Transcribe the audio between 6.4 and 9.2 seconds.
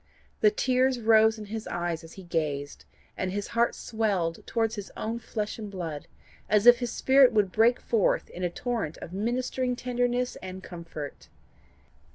as if his spirit would break forth in a torrent of